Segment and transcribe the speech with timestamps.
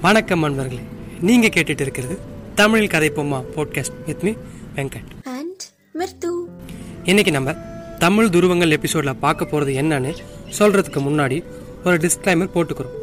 [0.00, 0.80] வணக்கம் நண்பர்களே
[1.20, 2.18] நீங்க கேட்டுட்டு இருக்கிறது
[2.54, 4.30] தமிழ் கதை பொம்மா podcast with me
[4.76, 5.08] Venkat.
[5.24, 5.62] And
[5.94, 6.30] Mridu.
[7.04, 7.54] இன்னைக்கு நம்ம
[7.98, 10.16] தமிழ் துருவங்கள் எபிசோட்ல பார்க்க போறது என்னன்னு
[10.58, 11.44] சொல்றதுக்கு முன்னாடி
[11.84, 12.94] ஒரு டிஸ்க்ளைமர் போட்டுக்கிறோம்.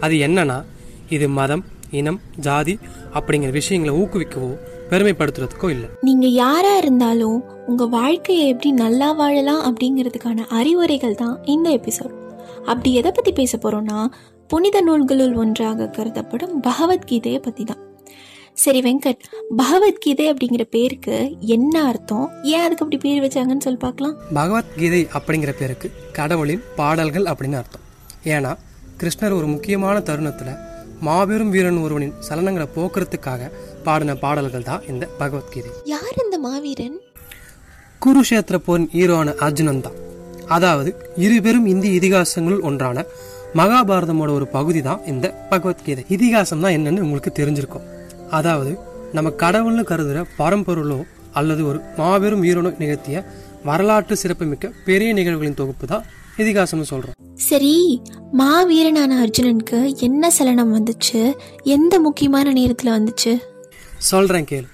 [0.00, 0.64] அது என்னன்னா
[1.08, 2.78] இது மதம் இனம் ஜாதி
[3.14, 4.58] அப்படிங்கிற விஷயங்களை ஊக்குவிக்கவோ
[4.90, 5.88] பெருமைப்படுத்துறதுக்கோ இல்லை.
[6.00, 12.22] நீங்க யாரா இருந்தாலும் உங்க வாழ்க்கையை எப்படி நல்லா வாழலாம் அப்படிங்கிறதுக்கான அறிவுரைகள் தான் இந்த எபிசோட்
[12.64, 14.06] அப்படி எதை பத்தி பேச போறோம்னா
[14.54, 17.80] புனித நூல்களுள் ஒன்றாக கருதப்படும் பகவத்கீதையை பத்தி தான்
[18.62, 19.24] சரி வெங்கட்
[19.60, 21.16] பகவத்கீதை அப்படிங்கிற பேருக்கு
[21.54, 22.26] என்ன அர்த்தம்?
[22.52, 24.14] ஏன் அதுக்கு அப்படி பேர் வச்சாங்கன்னு சொல்லி பார்க்கலாம்.
[24.38, 27.84] பகவத்கீதை அப்படிங்கிற பேருக்கு கடவுளின் பாடல்கள் அப்படின்னு அர்த்தம்.
[28.34, 28.52] ஏன்னா
[29.00, 30.52] கிருஷ்ணர் ஒரு முக்கியமான தருணத்துல
[31.08, 33.50] மாபெரும் வீரன் ஒருவனின் சலனங்களை போக்குறதுக்காக
[33.88, 35.70] பாடின பாடல்கள் தான் இந்த பகவத்கீதை.
[35.94, 36.96] யார் இந்த மாவீரன்?
[38.06, 40.00] குருஷேத்திர போரின் ஹீரோவான அர்ஜுனன் தான்.
[40.56, 40.90] அதாவது
[41.26, 43.06] இருபெரும் இந்திய இதிகாசங்களுள் ஒன்றான
[43.58, 46.02] மகாபாரதமோட ஒரு பகுதி தான் இந்த பகவத்கீதை.
[46.14, 47.84] இதிகாசம் தான் என்னன்னு உங்களுக்கு தெரிஞ்சிருக்கும்.
[48.38, 48.72] அதாவது
[49.16, 50.98] நம்ம கடவுள்னு கருதுற பரம்பொருளோ
[51.38, 53.18] அல்லது ஒரு மாபெரும் வீரனோ நிகழ்த்திய
[53.68, 56.04] வரலாற்று சிறப்புமிக்க பெரிய நிகழ்வுகளின் தொகுப்பு தான்
[56.42, 57.16] இதிகாசம்னு சொல்றோம்.
[57.48, 57.74] சரி
[58.40, 61.20] மாவீரனான அர்ஜுனனுக்கு என்ன சலனம் வந்துச்சு?
[61.76, 63.32] எந்த முக்கியமான நேரத்துல வந்துச்சு?
[64.10, 64.68] சொல்றேன் கேளு.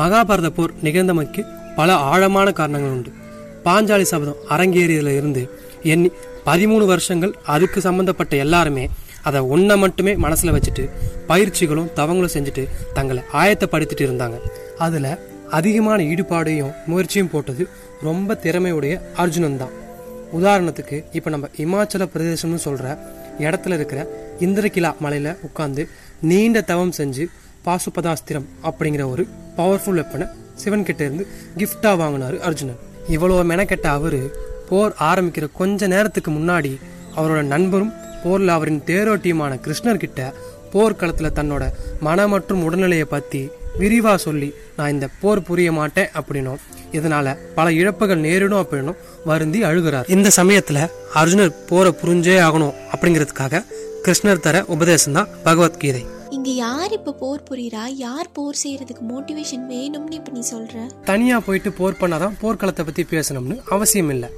[0.00, 1.42] மகாபாரத போர் நிகழ்ந்தமைக்கு
[1.78, 3.10] பல ஆழமான காரணங்கள் உண்டு.
[3.66, 5.42] பாஞ்சாலி சபதம் அரங்கேறியதுல இருந்து
[5.92, 6.10] எண்ணி
[6.48, 8.84] பதிமூணு வருஷங்கள் அதுக்கு சம்மந்தப்பட்ட எல்லாருமே
[9.28, 10.84] அதை ஒன்றை மட்டுமே மனசில் வச்சுட்டு
[11.30, 12.62] பயிற்சிகளும் தவங்களும் செஞ்சுட்டு
[12.96, 14.36] தங்களை ஆயத்தப்படுத்திட்டு இருந்தாங்க.
[14.86, 15.10] அதில்
[15.58, 17.62] அதிகமான ஈடுபாடையும் முயற்சியும் போட்டது
[18.08, 19.74] ரொம்ப திறமையுடைய அர்ஜுனன் தான்.
[20.38, 22.88] உதாரணத்துக்கு இப்போ நம்ம இமாச்சல பிரதேசம்னு சொல்கிற
[23.46, 24.00] இடத்துல இருக்கிற
[24.46, 25.82] இந்திரகிலா மலையில் உட்காந்து
[26.30, 27.24] நீண்ட தவம் செஞ்சு
[27.66, 29.24] பாசுபதாஸ்திரம் அப்படிங்கிற ஒரு
[29.58, 30.26] பவர்ஃபுல் வெப்பனை
[30.62, 31.24] சிவன்கிட்ட இருந்து
[31.60, 32.78] கிஃப்டாக வாங்கினாரு அர்ஜுனன்.
[33.14, 34.20] இவ்வளோ மெனக்கெட்ட அவர்
[34.68, 36.72] போர் ஆரம்பிக்கிற கொஞ்ச நேரத்துக்கு முன்னாடி
[37.16, 37.92] அவரோட நண்பரும்
[38.24, 40.34] போர்ல அவரின் தேரோட்டியுமான கிருஷ்ணர் கிட்ட
[40.72, 46.60] போர்க்களத்துல தன்னோட மன மற்றும் உடல்நிலையை பத்தி விரிவா சொல்லி நான் இந்த போர் புரிய மாட்டேன் அப்படின்னும்.
[46.92, 50.10] இதனால பல இழப்புகள் நேரிடும் அப்படின்னும் வருந்தி அழுகிறார்.
[50.10, 53.62] இந்த சமயத்துல அர்ஜுனர் போரை புரிஞ்சே ஆகணும் அப்படிங்கிறதுக்காக
[54.04, 56.06] கிருஷ்ணர் தர உபதேசம் தான் பகவத்கீதை.
[56.30, 57.82] இங்க யார் இப்ப போர் புரியுறா?
[57.96, 60.76] யார் போர் செய்யறதுக்கு மோட்டிவேஷன் வேணும்னு இப்ப நீ சொல்ற?
[61.04, 64.28] தனியா போயிட்டு போர் பண்ணாதான் போர்க்களத்தை பத்தி பேசணும்னு அவசியம் இல்லை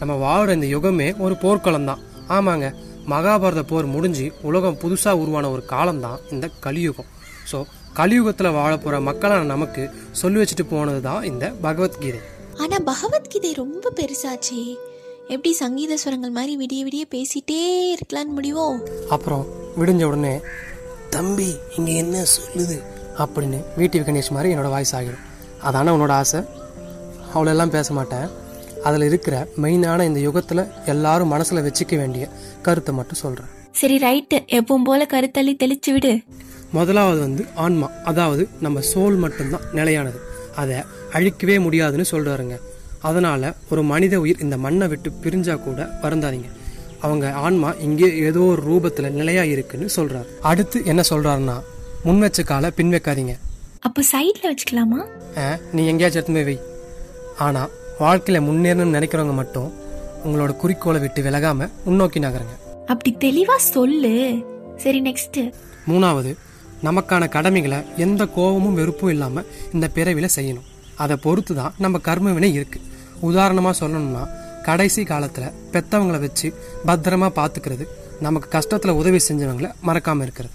[0.00, 2.02] நம்ம வாழ்ற இந்த யுகமே ஒரு போர்க்களம் தான்
[2.36, 2.66] ஆமாங்க
[3.12, 7.08] மகாபாரத போர் முடிஞ்சு உலகம் புதுசா உருவான ஒரு காலம் தான் இந்த கலியுகம்.
[7.50, 7.58] ஸோ
[7.98, 9.82] கலியுகத்துல வாழ போற மக்களான நமக்கு
[10.20, 12.20] சொல்லி வச்சுட்டு போனது தான் இந்த பகவத்கீதை.
[12.62, 14.60] ஆனா பகவத்கீதை ரொம்ப பெருசாச்சே.
[15.34, 17.60] எப்படி சங்கீத ஸ்வரங்கள் மாதிரி விடிய விடிய பேசிட்டே
[17.94, 18.66] இருக்கலாம்னு முடிவோ?
[19.16, 19.44] அப்புறம்
[19.80, 20.34] விடிஞ்ச உடனே
[21.16, 22.78] தம்பி இங்க என்ன சொல்லுது?
[23.22, 25.24] அப்படின்னு வீட்டு கணேஷ் மாதிரி என்னோட வாய்ஸ் ஆகிடும்
[25.68, 26.40] அதானே உன்னோட ஆசை?
[27.34, 28.28] அவ்வளோலாம் பேச மாட்டேன்.
[28.84, 32.24] அதில் இருக்கிற மெயினான இந்த யுகத்தில் எல்லாரும் மனசில் வச்சுக்க வேண்டிய
[32.62, 36.12] கருத்தை மட்டும் சொல்கிறேன் சரி ரைட்டு எப்பவும் போல கருத்தள்ளி தெளிச்சு விடு.
[36.70, 40.18] முதலாவது வந்து ஆன்மா அதாவது நம்ம சோல் மட்டும்தான் நிலையானது.
[40.56, 40.78] அதை
[41.12, 42.56] அழிக்கவே முடியாதுன்னு சொல்றாருங்க.
[43.08, 46.50] அதனால ஒரு மனித உயிர் இந்த மண்ணை விட்டு பிரிஞ்சா கூட வருந்தாதீங்க.
[47.00, 50.28] அவங்க ஆன்மா இங்கே ஏதோ ஒரு ரூபத்துல நிலையா இருக்குன்னு சொல்றாரு.
[50.50, 51.56] அடுத்து என்ன சொல்றாருன்னா
[52.04, 53.34] முன் வச்ச காலை பின் வைக்காதீங்க.
[53.80, 55.00] அப்போ சைட்ல வச்சுக்கலாமா?
[55.72, 56.58] நீ எங்கேயாச்சும் எடுத்து போய் வை.
[57.46, 57.62] ஆனா
[58.00, 59.72] வாழ்க்கையில முன்னேறணும்னு நினைக்கிறவங்க மட்டும்
[60.24, 62.54] உங்களோட குறிக்கோளை விட்டு விலகாம முன்னோக்கி நகருங்க.
[62.86, 64.12] அப்படி தெளிவா சொல்லு.
[64.76, 65.52] சரி நெக்ஸ்ட்
[65.88, 66.36] மூணாவது
[66.84, 69.42] நமக்கான கடமைகளை எந்த கோபமும் வெறுப்பும் இல்லாம
[69.72, 70.66] இந்த பிறவில செய்யணும்.
[70.96, 72.80] அதை பொறுத்து தான் நம்ம கர்ம வினை இருக்கு.
[73.22, 74.28] உதாரணமா சொல்லணும்னா
[74.62, 76.54] கடைசி காலத்துல பெத்தவங்களை வச்சு
[76.86, 77.86] பத்திரமா பாத்துக்கிறது
[78.20, 80.54] நமக்கு கஷ்டத்துல உதவி செஞ்சவங்களை மறக்காம இருக்கிறது.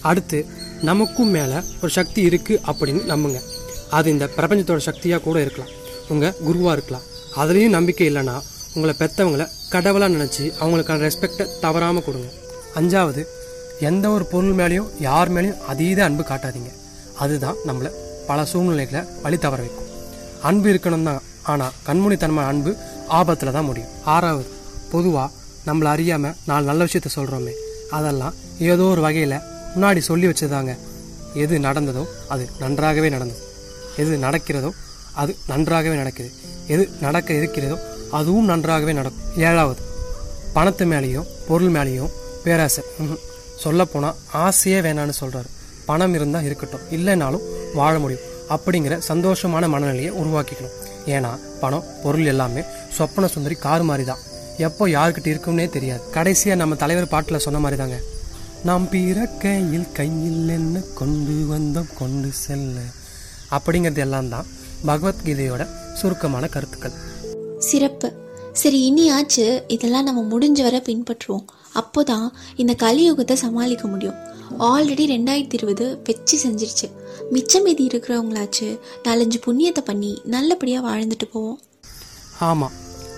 [0.00, 0.46] அடுத்து
[0.82, 3.40] நமக்கும் மேல ஒரு சக்தி இருக்கு அப்படின்னு நம்புங்க.
[3.90, 5.74] அது இந்த பிரபஞ்சத்தோட சக்தியா கூட இருக்கலாம்.
[6.12, 7.06] உங்கள் குருவாக இருக்கலாம்.
[7.40, 8.36] அதுலேயும் நம்பிக்கை இல்லைன்னா
[8.74, 12.28] உங்களை பெற்றவங்களை கடவுளாக நினச்சி அவங்களுக்கான ரெஸ்பெக்டை தவறாமல் கொடுங்க.
[12.78, 13.22] அஞ்சாவது
[13.88, 16.70] எந்த ஒரு பொருள் மேலேயும் யார் மேலேயும் அதீத அன்பு காட்டாதீங்க.
[17.24, 17.90] அதுதான் நம்மளை
[18.28, 19.90] பல சூழ்நிலைகளை வழி தவற வைக்கும்.
[20.48, 22.72] அன்பு இருக்கணும் தான் ஆனால் கண்மூடித்தனமான அன்பு
[23.18, 23.92] ஆபத்தில் தான் முடியும்.
[24.14, 24.50] ஆறாவது
[24.94, 25.28] பொதுவாக
[25.68, 27.54] நம்மளை அறியாமல் நாலு நல்ல விஷயத்த சொல்கிறோமே
[27.96, 28.34] அதெல்லாம்
[28.72, 29.36] ஏதோ ஒரு வகையில்
[29.74, 30.72] முன்னாடி சொல்லி வச்சதாங்க.
[31.42, 32.02] எது நடந்ததோ
[32.34, 33.42] அது நன்றாகவே நடந்தது.
[34.02, 34.70] எது நடக்கிறதோ
[35.22, 36.30] அது நன்றாகவே நடக்குது.
[36.74, 37.76] எது நடக்க இருக்கிறதோ
[38.18, 39.28] அதுவும் நன்றாகவே நடக்கும்.
[39.48, 39.82] ஏழாவது
[40.56, 42.12] பணத்து மேலேயும் பொருள் மேலேயும்
[42.44, 42.82] பேராசை.
[43.64, 45.48] சொல்லப்போனால் ஆசையே வேணான்னு சொல்கிறாரு
[45.88, 46.84] பணம் இருந்தால் இருக்கட்டும்.
[46.96, 47.46] இல்லைனாலும்
[47.78, 48.26] வாழ முடியும்.
[48.54, 50.76] அப்படிங்கிற சந்தோஷமான மனநிலையை உருவாக்கிக்கணும்.
[51.14, 51.32] ஏன்னா
[51.62, 52.62] பணம் பொருள் எல்லாமே
[52.96, 54.22] சொப்பன சுந்தரி கார் மாதிரி தான்
[54.66, 56.02] எப்போ யாருக்கிட்ட இருக்கும்னே தெரியாது.
[56.16, 57.98] கடைசியாக நம்ம தலைவர் பாட்டில் சொன்ன மாதிரி தாங்க
[58.68, 62.78] நாம் பிறக்கையில் கையில் என்ன கொண்டு வந்தோம் கொண்டு செல்ல?
[63.56, 64.48] அப்படிங்கிறது எல்லாம் தான்
[64.86, 66.90] பகவத்கீதையோட சுருக்கமான கருத்துக்கள்.
[67.58, 68.12] சிறப்பு.
[68.52, 71.44] சரி இனியாச்சு இதெல்லாம் நம்ம முடிஞ்ச வரை பின்பற்றுவோம்.
[71.74, 74.14] அப்போதான் இந்த கலியுகத்தை சமாளிக்க முடியும்.
[74.58, 76.90] ஆல்ரெடி ரெண்டாயிரத்தி இருபது வச்சு செஞ்சிருச்சு.
[77.30, 81.60] மிச்சம் மீதி இருக்கிறவங்களாச்சு நாலஞ்சு புண்ணியத்தை பண்ணி நல்லபடியாக வாழ்ந்துட்டு போவோம்.
[82.38, 82.72] ஆமாம்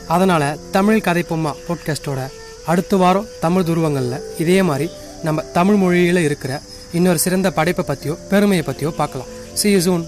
[0.09, 2.29] அதனால் தமிழ் கதைப்பொம்மா போட்காஸ்ட்டோட
[2.67, 4.91] அடுத்த வாரம் தமிழ் துருவங்களில் இதே மாதிரி
[5.23, 6.61] நம்ம தமிழ் மொழியில் இருக்கிற
[6.93, 9.39] இன்னொரு சிறந்த படைப்பை பற்றியோ பெருமையை பற்றியோ பார்க்கலாம்.
[9.63, 9.99] You soon.